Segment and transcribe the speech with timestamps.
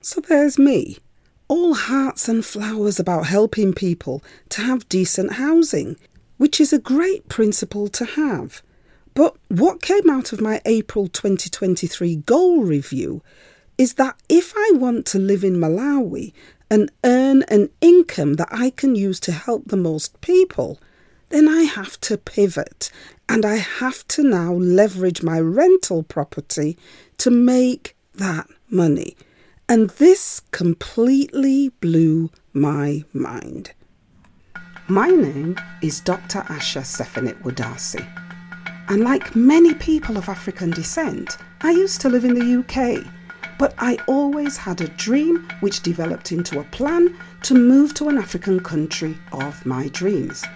[0.00, 0.98] So there's me,
[1.48, 5.96] all hearts and flowers about helping people to have decent housing,
[6.36, 8.62] which is a great principle to have.
[9.14, 13.22] But what came out of my April 2023 goal review
[13.76, 16.32] is that if I want to live in Malawi
[16.70, 20.78] and earn an income that I can use to help the most people,
[21.30, 22.92] then I have to pivot
[23.28, 26.78] and I have to now leverage my rental property
[27.18, 29.16] to make that money.
[29.70, 33.72] And this completely blew my mind.
[34.88, 36.38] My name is Dr.
[36.48, 38.02] Asher Sefenit Wadasi.
[38.88, 43.04] And like many people of African descent, I used to live in the UK,
[43.58, 48.16] but I always had a dream which developed into a plan to move to an
[48.16, 50.46] African country of my dreams.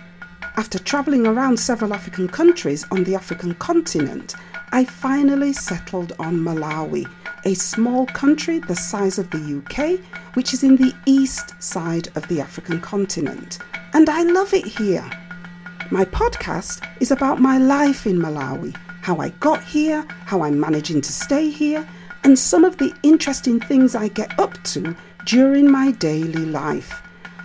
[0.56, 4.37] After travelling around several African countries on the African continent,
[4.70, 7.06] I finally settled on Malawi,
[7.45, 9.99] a small country the size of the UK,
[10.35, 13.59] which is in the east side of the African continent.
[13.93, 15.09] And I love it here.
[15.91, 21.01] My podcast is about my life in Malawi, how I got here, how I'm managing
[21.01, 21.87] to stay here,
[22.25, 24.97] and some of the interesting things I get up to
[25.27, 27.02] during my daily life.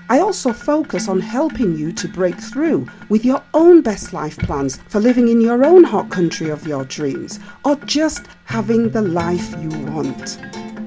[0.09, 4.77] I also focus on helping you to break through with your own best life plans
[4.88, 9.53] for living in your own hot country of your dreams or just having the life
[9.61, 10.39] you want.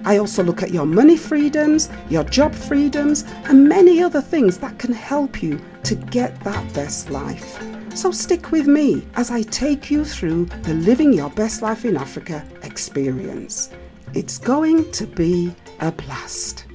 [0.07, 4.79] I also look at your money freedoms, your job freedoms, and many other things that
[4.79, 7.63] can help you to get that best life.
[7.95, 11.97] So stick with me as I take you through the Living Your Best Life in
[11.97, 13.69] Afrika experience.
[14.15, 16.70] It's going to be a blast.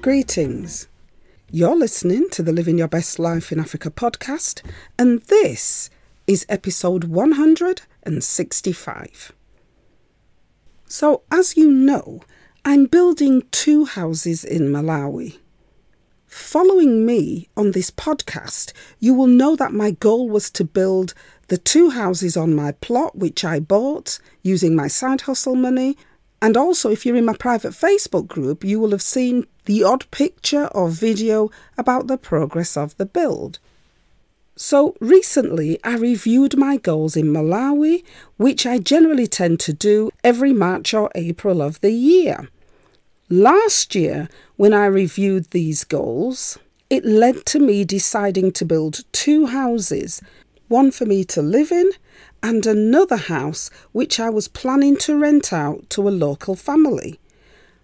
[0.00, 0.86] Greetings.
[1.50, 4.62] You're listening to the Living Your Best Life in Afrika podcast,
[4.96, 5.90] and this
[6.28, 9.32] is episode 165.
[10.86, 12.20] So, as you know,
[12.64, 15.38] I'm building two houses in Malawi.
[16.28, 21.12] Following me on this podcast, you will know that my goal was to build
[21.48, 25.96] the two houses on my plot, which I bought using my side hustle money.
[26.40, 30.08] And also, if you're in my private Facebook group, you will have seen the odd
[30.10, 33.58] picture or video about the progress of the build.
[34.54, 38.02] So recently, I reviewed my goals in Malawi,
[38.36, 42.48] which I generally tend to do every March or April of the year.
[43.28, 46.58] Last year, when I reviewed these goals,
[46.90, 50.22] it led to me deciding to build two houses
[50.68, 51.90] one for me to live in
[52.42, 57.18] and another house which I was planning to rent out to a local family.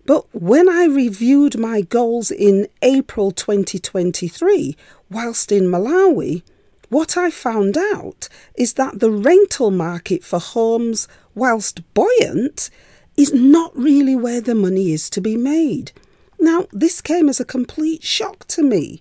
[0.06, 4.77] But when I reviewed my goals in April 2023,
[5.11, 6.43] whilst in Malawi,
[6.91, 12.69] what I found out is that the rental market for homes, whilst buoyant,
[13.16, 15.93] is not really where the money is to be made.
[16.39, 19.01] Now, this came as a complete shock to me.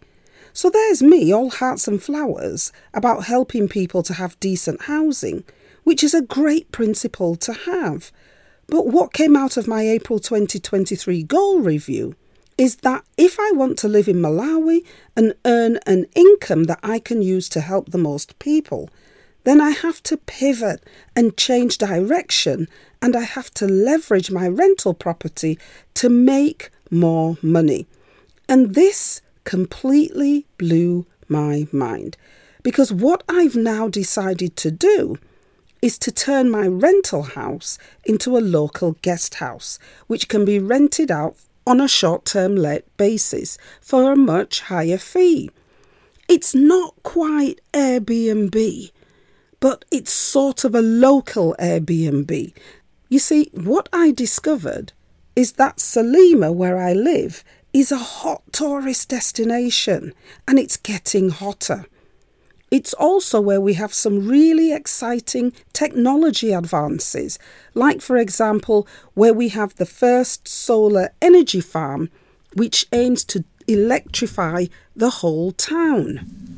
[0.54, 5.44] So there's me, all hearts and flowers, about helping people to have decent housing,
[5.84, 8.12] which is a great principle to have.
[8.68, 12.16] But what came out of my April 2023 goal review
[12.56, 14.86] is that if I want to live in Malawi
[15.18, 18.92] and earn an income that I can use to help the most people,
[19.46, 20.84] then I have to pivot
[21.16, 22.68] and change direction
[23.02, 25.58] and I have to leverage my rental property
[25.96, 27.88] to make more money.
[28.48, 32.18] And this completely blew my mind
[32.64, 35.18] because what I've now decided to do
[35.82, 39.78] is to turn my rental house into a local guest house,
[40.08, 41.36] which can be rented out
[41.68, 45.52] on a short term let basis for a much higher fee.
[46.30, 48.92] It's not quite Airbnb,
[49.60, 52.54] but it's sort of a local Airbnb.
[53.10, 54.94] You see, what I discovered
[55.36, 60.14] is that Salima, where I live, is a hot tourist destination
[60.48, 61.86] and it's getting hotter.
[62.70, 67.38] It's also where we have some really exciting technology advances,
[67.74, 72.10] like, for example, where we have the first solar energy farm,
[72.56, 74.66] which aims to electrify
[74.96, 76.53] the whole town.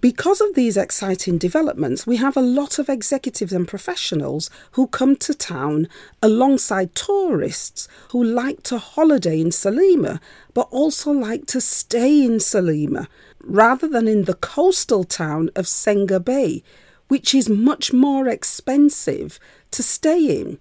[0.00, 5.16] Because of these exciting developments, we have a lot of executives and professionals who come
[5.16, 5.88] to town
[6.22, 10.20] alongside tourists who like to holiday in Salima
[10.54, 13.08] but also like to stay in Salima
[13.40, 16.62] rather than in the coastal town of Senga Bay,
[17.08, 19.40] which is much more expensive
[19.72, 20.60] to stay in.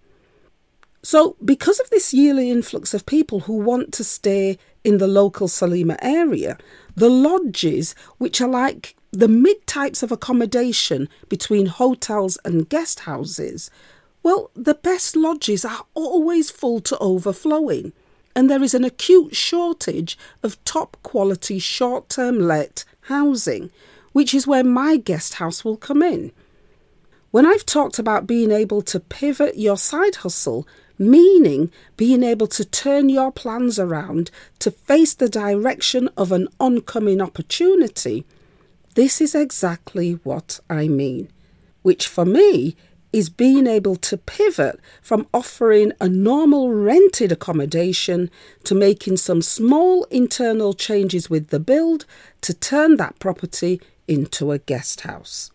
[1.03, 5.47] So, because of this yearly influx of people who want to stay in the local
[5.47, 6.57] Salima area,
[6.95, 13.71] the lodges, which are like the mid types of accommodation between hotels and guest houses,
[14.23, 17.93] Well, the best lodges are always full to overflowing,
[18.35, 23.71] and there is an acute shortage of top quality short term let housing,
[24.11, 26.31] which is where my guest house will come in.
[27.31, 30.67] When I've talked about being able to pivot your side hustle,
[30.97, 37.21] meaning being able to turn your plans around to face the direction of an oncoming
[37.21, 38.25] opportunity,
[38.97, 41.29] this is exactly what I mean.
[41.83, 42.75] Which for me
[43.13, 48.31] is being able to pivot from offering a normal rented accommodation
[48.63, 52.07] to making some small internal changes with the build
[52.41, 55.51] to turn that property into a guest house.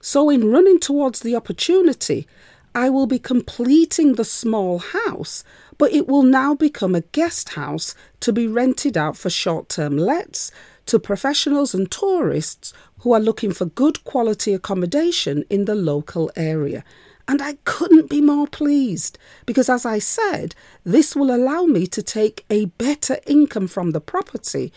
[0.00, 2.28] So, in running towards the opportunity,
[2.76, 5.42] I will be completing the small house,
[5.78, 9.98] but it will now become a guest house to be rented out for short term
[9.98, 10.52] lets
[10.88, 16.82] to professionals and tourists who are looking for good quality accommodation in the local area.
[17.28, 20.54] And I couldn't be more pleased because, as I said,
[20.84, 24.72] this will allow me to take a better income from the property,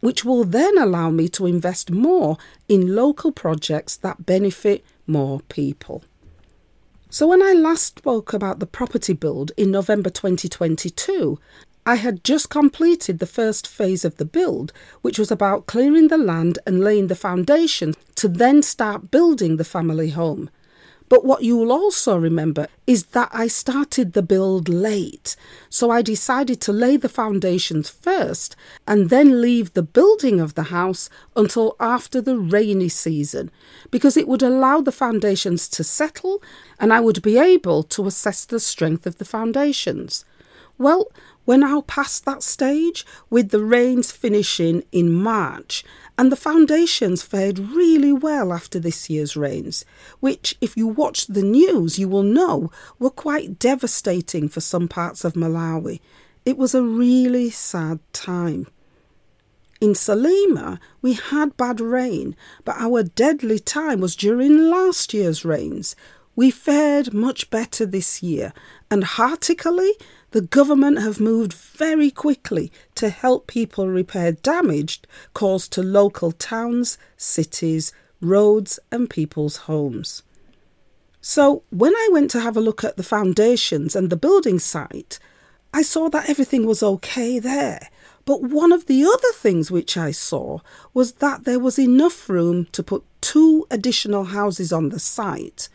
[0.00, 2.36] which will then allow me to invest more
[2.68, 6.04] in local projects that benefit more people.
[7.10, 11.40] So, when I last spoke about the property build in November 2022,
[11.88, 14.72] I had just completed the first phase of the build,
[15.02, 19.64] which was about clearing the land and laying the foundation to then start building the
[19.64, 20.50] family home.
[21.08, 25.36] But what you will also remember is that I started the build late,
[25.70, 28.56] so I decided to lay the foundations first
[28.88, 33.52] and then leave the building of the house until after the rainy season
[33.92, 36.42] because it would allow the foundations to settle
[36.80, 40.24] and I would be able to assess the strength of the foundations.
[40.78, 41.10] Well,
[41.46, 45.84] we're now past that stage with the rains finishing in March,
[46.18, 49.84] and the foundations fared really well after this year's rains,
[50.20, 55.24] which, if you watch the news, you will know were quite devastating for some parts
[55.24, 56.00] of Malawi.
[56.44, 58.66] It was a really sad time.
[59.80, 62.34] In Salima, we had bad rain,
[62.64, 65.94] but our deadly time was during last year's rains.
[66.34, 68.52] We fared much better this year,
[68.90, 69.92] and heartily,
[70.32, 75.00] the government have moved very quickly to help people repair damage
[75.34, 80.22] caused to local towns, cities, roads, and people's homes.
[81.20, 85.18] So, when I went to have a look at the foundations and the building site,
[85.74, 87.88] I saw that everything was okay there.
[88.24, 90.60] But one of the other things which I saw
[90.94, 95.68] was that there was enough room to put two additional houses on the site.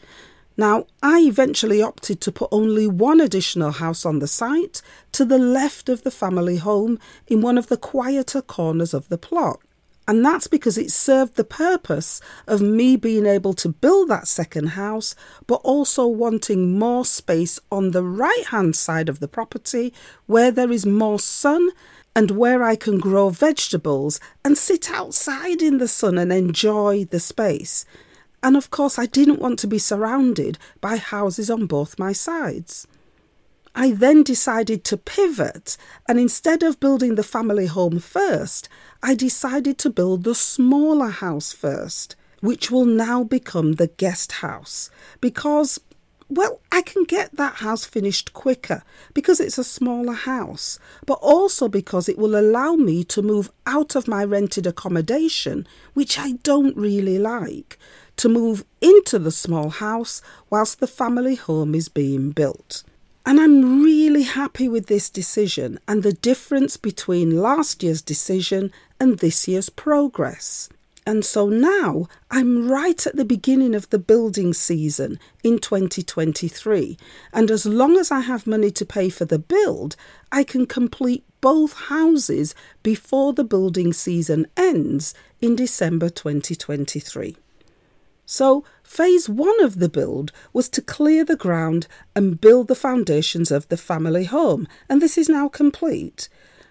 [0.61, 5.39] Now, I eventually opted to put only one additional house on the site to the
[5.39, 9.59] left of the family home in one of the quieter corners of the plot.
[10.07, 14.67] And that's because it served the purpose of me being able to build that second
[14.77, 15.15] house,
[15.47, 19.91] but also wanting more space on the right hand side of the property
[20.27, 21.71] where there is more sun
[22.15, 27.19] and where I can grow vegetables and sit outside in the sun and enjoy the
[27.19, 27.83] space.
[28.43, 32.88] And of course, I didn't want to be surrounded by houses on both my sides.
[33.73, 35.77] I then decided to pivot,
[36.07, 38.67] and instead of building the family home first,
[39.01, 44.89] I decided to build the smaller house first, which will now become the guest house
[45.21, 45.79] because
[46.31, 48.83] well, I can get that house finished quicker
[49.13, 53.95] because it's a smaller house, but also because it will allow me to move out
[53.97, 57.77] of my rented accommodation, which I don't really like,
[58.21, 62.83] to move into the small house whilst the family home is being built.
[63.25, 69.18] And I'm really happy with this decision and the difference between last year's decision and
[69.18, 70.69] this year's progress.
[71.04, 76.99] And so now I'm right at the beginning of the building season in 2023.
[77.33, 79.95] And as long as I have money to pay for the build,
[80.31, 87.35] I can complete both houses before the building season ends in December 2023.
[88.31, 91.85] So, phase one of the build was to clear the ground
[92.16, 96.30] and build the foundations of the family home, and this is now complete.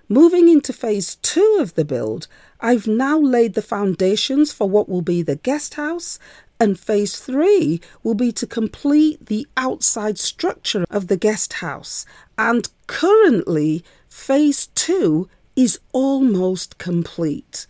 [0.09, 2.29] Moving into phase two of the build,
[2.61, 6.19] I've now laid the foundations for what will be the guest house,
[6.59, 12.07] and phase three will be to complete the outside structure of the guest house.
[12.39, 17.67] And currently, phase two is almost complete.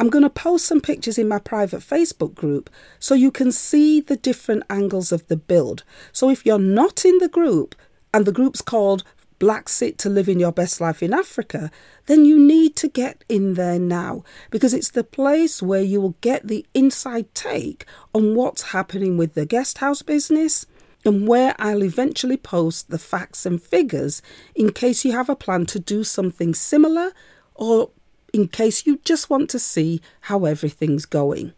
[0.00, 4.00] I'm going to post some pictures in my private Facebook group so you can see
[4.00, 5.84] the different angles of the build.
[6.10, 7.74] So if you're not in the group
[8.14, 9.04] and the group's called
[9.38, 11.70] Black Sit to Living Your Best Life in Africa,
[12.06, 16.16] then you need to get in there now because it's the place where you will
[16.22, 20.64] get the inside take on what's happening with the guest house business,
[21.04, 24.22] and where I'll eventually post the facts and figures
[24.54, 27.12] in case you have a plan to do something similar
[27.54, 27.90] or
[28.32, 31.52] in case you just want to see how everything's going.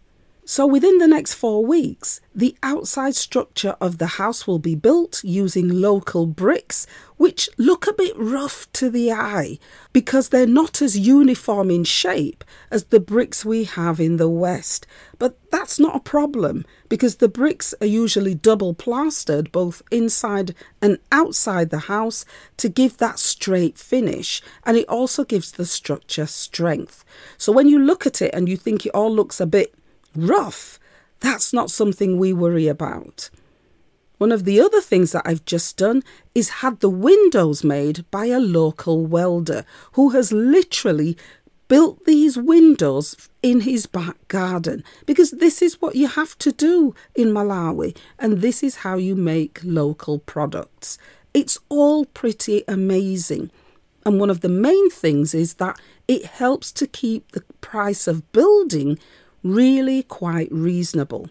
[0.45, 5.23] So, within the next four weeks, the outside structure of the house will be built
[5.23, 6.85] using local bricks,
[7.17, 9.61] which look a bit rough to the eye
[9.93, 14.85] because they're not as uniform in shape as the bricks we have in the West.
[15.17, 20.99] But that's not a problem because the bricks are usually double plastered both inside and
[21.13, 22.25] outside the house
[22.57, 27.05] to give that straight finish, and it also gives the structure strength.
[27.39, 29.73] So, when you look at it and you think it all looks a bit
[30.15, 30.79] rough,
[31.21, 33.31] that's not something we worry about.
[34.19, 36.03] One of the other things that I've just done
[36.35, 41.17] is had the windows made by a local welder who has literally
[41.67, 46.95] built these windows in his back garden because this is what you have to do
[47.15, 50.99] in Malawi and this is how you make local products.
[51.35, 53.51] It's all pretty amazing.
[54.05, 58.31] And one of the main things is that it helps to keep the price of
[58.33, 58.99] building
[59.43, 61.31] really quite reasonable.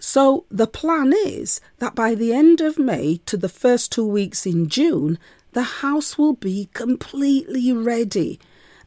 [0.00, 4.46] So the plan is that by the end of May to the first two weeks
[4.46, 5.18] in June,
[5.52, 8.38] the house will be completely ready.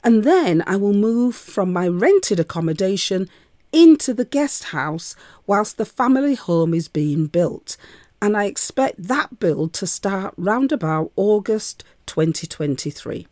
[0.04, 3.30] And then I will move from my rented accommodation
[3.72, 7.78] into the guest house whilst the family home is being built.
[8.22, 13.28] And I expect that build to start round about August 2023.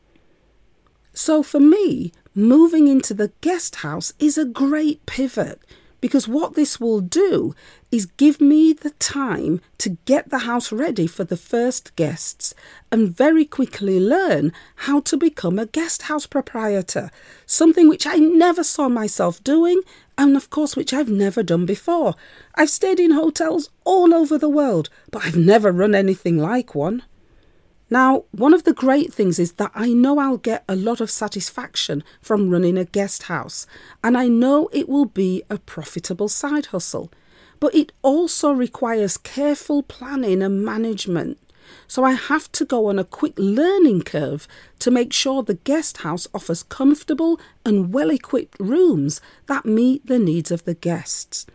[1.14, 5.62] So for me, moving into the guest house is a great pivot
[6.02, 7.54] because what this will do
[7.92, 12.54] is give me the time to get the house ready for the first guests
[12.92, 17.10] and very quickly learn how to become a guest house proprietor,
[17.46, 19.82] something which I never saw myself doing
[20.18, 22.16] and, of course, which I've never done before.
[22.56, 27.04] I've stayed in hotels all over the world, but I've never run anything like one.
[27.90, 31.10] Now, one of the great things is that I know I'll get a lot of
[31.10, 33.66] satisfaction from running a guest house,
[34.04, 37.12] and I know it will be a profitable side hustle.
[37.60, 41.40] But it also requires careful planning and management.
[41.88, 44.48] So I have to go on a quick learning curve
[44.80, 50.20] to make sure the guest house offers comfortable and well equipped rooms that meet the
[50.20, 51.46] needs of the guests.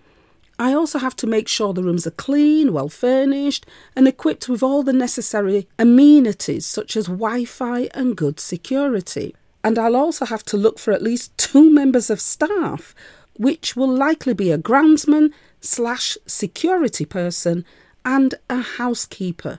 [0.59, 4.63] I also have to make sure the rooms are clean, well furnished, and equipped with
[4.63, 9.35] all the necessary amenities such as Wi Fi and good security.
[9.65, 12.95] And I'll also have to look for at least two members of staff,
[13.37, 17.65] which will likely be a groundsman slash security person
[18.05, 19.59] and a housekeeper,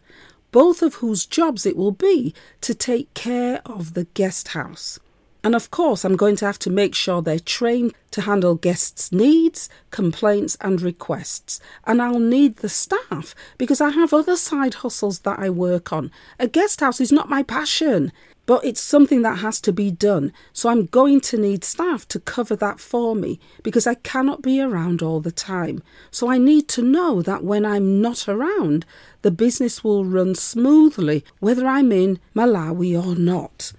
[0.52, 5.00] both of whose jobs it will be to take care of the guest house.
[5.46, 9.12] And of course, I'm going to have to make sure they're trained to handle guests'
[9.12, 11.60] needs, complaints, and requests.
[11.86, 16.10] And I'll need the staff because I have other side hustles that I work on.
[16.40, 18.12] A guest house is not my passion,
[18.48, 20.34] but it's something that has to be done.
[20.52, 24.60] So I'm going to need staff to cover that for me because I cannot be
[24.60, 25.84] around all the time.
[26.10, 28.84] So I need to know that when I'm not around,
[29.22, 33.74] the business will run smoothly, whether I'm in Malawi or not.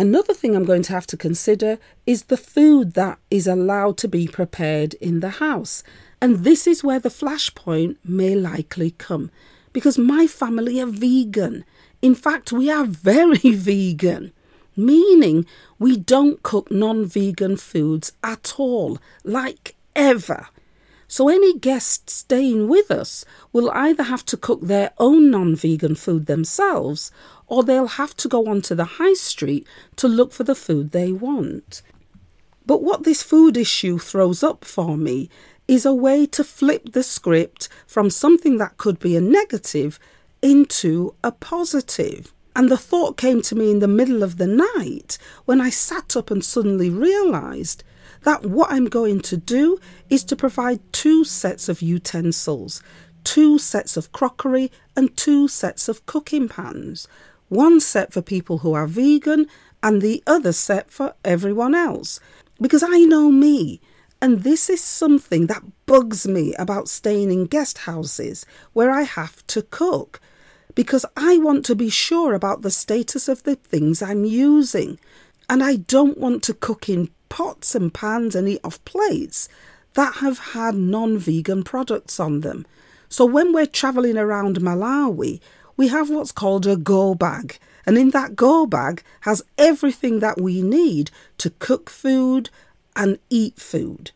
[0.00, 4.08] Another thing I'm going to have to consider is the food that is allowed to
[4.08, 5.82] be prepared in the house.
[6.22, 9.30] And this is where the flashpoint may likely come
[9.74, 11.66] because my family are vegan.
[12.00, 14.32] In fact, we are very vegan,
[14.74, 15.44] meaning
[15.78, 20.48] we don't cook non vegan foods at all, like ever.
[21.12, 25.96] So, any guests staying with us will either have to cook their own non vegan
[25.96, 27.10] food themselves
[27.48, 31.10] or they'll have to go onto the high street to look for the food they
[31.10, 31.82] want.
[32.64, 35.28] But what this food issue throws up for me
[35.66, 39.98] is a way to flip the script from something that could be a negative
[40.42, 42.32] into a positive.
[42.54, 46.16] And the thought came to me in the middle of the night when I sat
[46.16, 47.82] up and suddenly realised
[48.24, 52.82] that what I'm going to do is to provide two sets of utensils,
[53.24, 57.08] two sets of crockery, and two sets of cooking pans
[57.50, 59.46] one set for people who are vegan
[59.82, 62.20] and the other set for everyone else.
[62.60, 63.80] Because I know me,
[64.22, 69.44] and this is something that bugs me about staying in guest houses where I have
[69.48, 70.20] to cook.
[70.74, 74.98] Because I want to be sure about the status of the things I'm using.
[75.48, 79.48] And I don't want to cook in pots and pans and eat off plates
[79.94, 82.66] that have had non vegan products on them.
[83.08, 85.40] So when we're travelling around Malawi,
[85.76, 87.58] we have what's called a go bag.
[87.86, 92.50] And in that go bag has everything that we need to cook food
[92.94, 94.10] and eat food.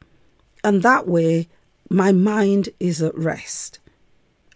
[0.63, 1.49] And that way,
[1.91, 3.79] my mind is at rest.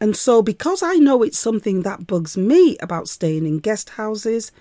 [0.00, 4.52] And so, because I know it's something that bugs me about staying in guest houses,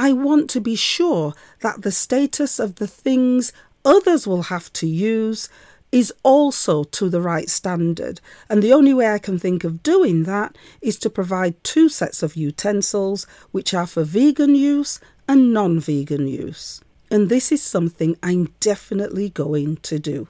[0.00, 3.52] I want to be sure that the status of the things
[3.84, 5.50] others will have to use
[5.92, 8.18] is also to the right standard.
[8.48, 12.22] And the only way I can think of doing that is to provide two sets
[12.22, 16.80] of utensils, which are for vegan use and non vegan use.
[17.10, 20.28] And this is something I'm definitely going to do.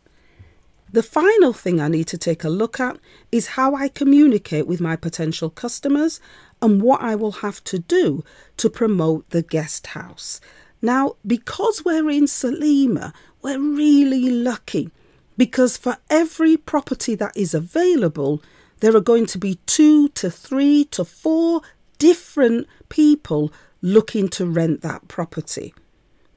[0.93, 2.99] The final thing I need to take a look at
[3.31, 6.21] is how I communicate with my potential customers
[6.61, 8.25] and what I will have to do
[8.57, 10.41] to promote the guest house.
[10.83, 14.91] Now, because we're in Salima, we're really lucky
[15.37, 18.43] because for every property that is available,
[18.81, 21.63] there are going to be two to three to four
[21.99, 25.73] different people looking to rent that property.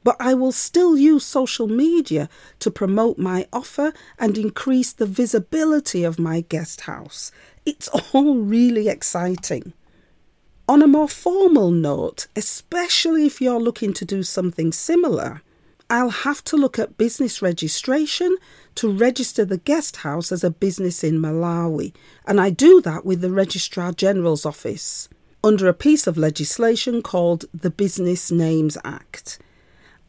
[0.03, 2.29] But I will still use social media
[2.59, 7.31] to promote my offer and increase the visibility of my guest house.
[7.65, 9.73] It's all really exciting.
[10.67, 15.41] On a more formal note, especially if you're looking to do something similar,
[15.89, 18.35] I'll have to look at business registration
[18.75, 21.93] to register the guest house as a business in Malawi,
[22.25, 25.09] and I do that with the Registrar General's office
[25.43, 29.39] under a piece of legislation called the Business Names Act.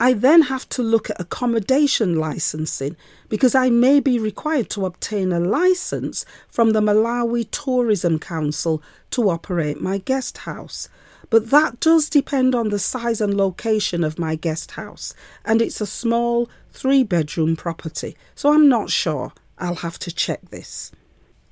[0.01, 2.97] I then have to look at accommodation licensing
[3.29, 9.31] because I may be required to obtain a license from the Malawi Tourism Council to
[9.31, 10.89] operate my guest house.
[11.31, 15.81] But that does depend on the size and location of my guest house, and it's
[15.81, 19.33] a small three bedroom property, so I'm not sure.
[19.59, 20.91] I'll have to check this.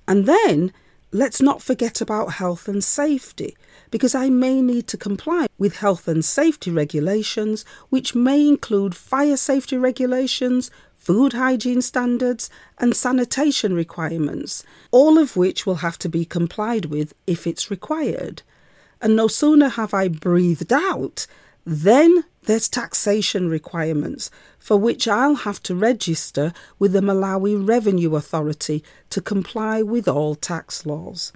[0.06, 0.72] And then
[1.10, 3.56] let's not forget about health and safety,
[3.92, 9.36] because I may need to comply with health and safety regulations, which may include fire
[9.36, 16.24] safety regulations, food hygiene standards, and sanitation requirements, all of which will have to be
[16.24, 18.42] complied with if it's required.
[19.02, 21.26] And no sooner have I breathed out,
[21.66, 28.82] then there's taxation requirements for which I'll have to register with the Malawi Revenue Authority
[29.10, 31.32] to comply with all tax laws.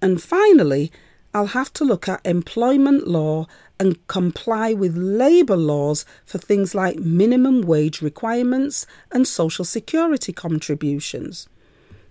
[0.00, 0.90] And finally,
[1.34, 3.46] I'll have to look at employment law
[3.78, 11.48] and comply with labour laws for things like minimum wage requirements and social security contributions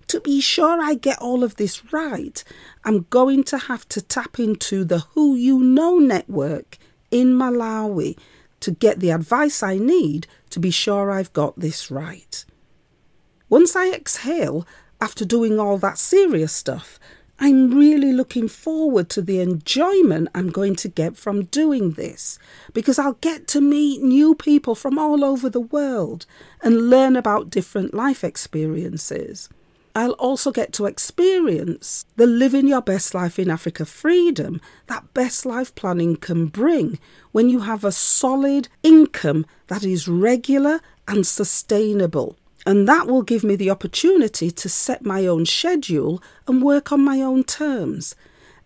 [0.07, 2.43] to be sure I get all of this right,
[2.83, 6.77] I'm going to have to tap into the Who You Know network
[7.11, 8.17] in Malawi
[8.61, 12.45] to get the advice I need to be sure I've got this right.
[13.49, 14.65] Once I exhale
[14.99, 16.99] after doing all that serious stuff,
[17.39, 22.39] I'm really looking forward to the enjoyment I'm going to get from doing this
[22.73, 26.25] because I'll get to meet new people from all over the world
[26.63, 29.49] and learn about different life experiences.
[29.93, 35.45] I'll also get to experience the living your best life in Africa freedom that best
[35.45, 36.97] life planning can bring
[37.31, 42.35] when you have a solid income that is regular and sustainable.
[42.67, 47.01] And that will give me the opportunity to set my own schedule and work on
[47.01, 48.13] my own terms.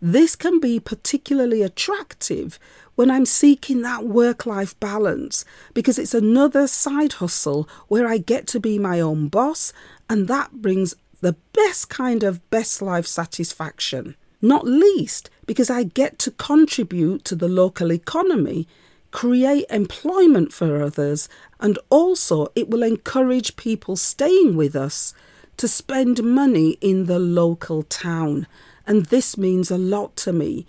[0.01, 2.57] This can be particularly attractive
[2.95, 8.47] when I'm seeking that work life balance because it's another side hustle where I get
[8.47, 9.71] to be my own boss
[10.09, 16.17] and that brings the best kind of best life satisfaction, not least because I get
[16.19, 18.67] to contribute to the local economy,
[19.11, 21.29] create employment for others,
[21.61, 25.13] and also it will encourage people staying with us
[25.57, 28.47] to spend money in the local town.
[28.87, 30.65] And this means a lot to me.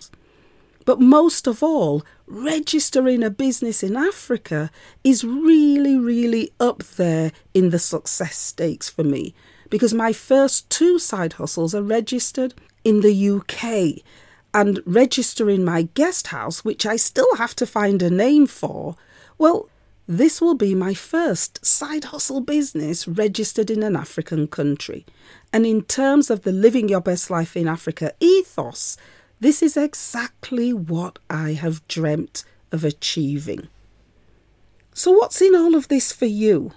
[0.85, 4.69] But most of all, registering a business in Africa
[5.03, 9.33] is really, really up there in the success stakes for me
[9.69, 12.53] because my first two side hustles are registered
[12.83, 14.03] in the UK
[14.53, 18.95] and registering my guest house, which I still have to find a name for,
[19.39, 19.67] well,
[20.07, 25.05] this will be my first side hustle business registered in an African country.
[25.53, 28.97] And in terms of the living your best life in Africa ethos,
[29.39, 33.67] this is exactly what I have dreamt of achieving.
[34.93, 36.71] So, what's in all of this for you?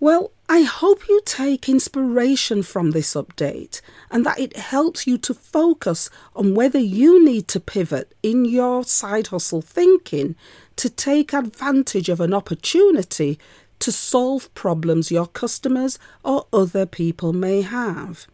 [0.00, 3.80] Well, I hope you take inspiration from this update
[4.10, 8.84] and that it helps you to focus on whether you need to pivot in your
[8.84, 10.36] side hustle thinking
[10.76, 13.38] to take advantage of an opportunity
[13.78, 18.26] to solve problems your customers or other people may have.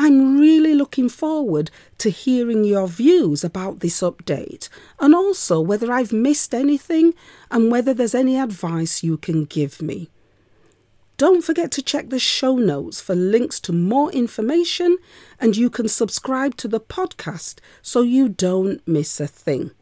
[0.00, 4.68] I'm really looking forward to hearing your views about this update
[5.00, 7.14] and also whether I've missed anything
[7.50, 10.08] and whether there's any advice you can give me.
[11.16, 14.98] Don't forget to check the show notes for links to more information,
[15.40, 19.72] and you can subscribe to the podcast so you don't miss a thing.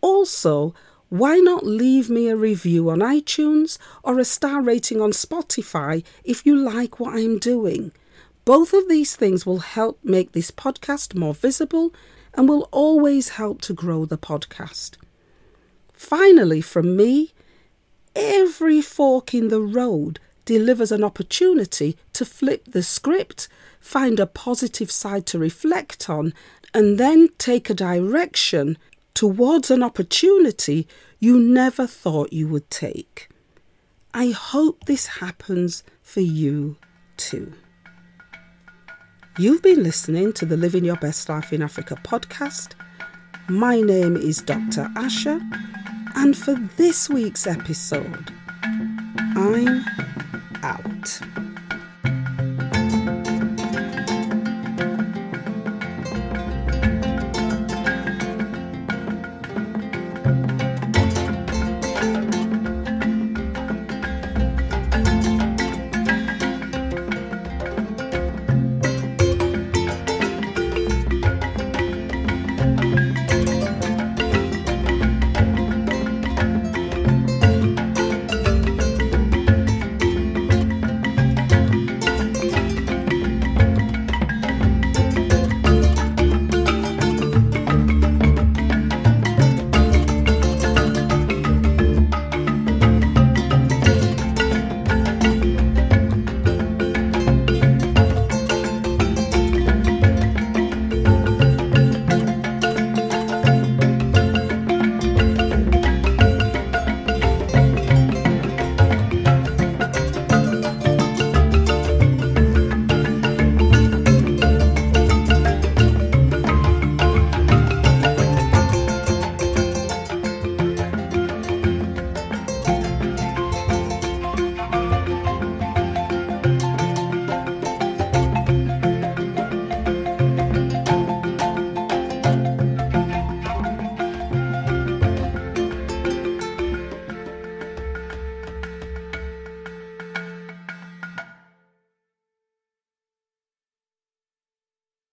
[0.00, 0.74] Also,
[1.08, 6.44] why not leave me a review on iTunes or a star rating on Spotify if
[6.44, 7.92] you like what I'm doing?
[8.44, 11.94] Both of these things will help make this podcast more visible
[12.34, 14.96] and will always help to grow the podcast.
[15.92, 17.32] Finally, from me,
[18.14, 23.48] every fork in the road delivers an opportunity to flip the script,
[23.80, 26.32] find a positive side to reflect on,
[26.74, 28.76] and then take a direction
[29.18, 30.86] towards an opportunity
[31.18, 33.28] you never thought you would take.
[34.14, 36.76] I hope this happens for you
[37.16, 37.52] too.
[39.36, 42.74] You've been listening to the Living Your Best Life in Afrika podcast.
[43.48, 44.88] My name is Dr.
[44.94, 45.40] Asher,
[46.14, 49.84] and for this week's episode, I'm
[50.62, 51.57] out.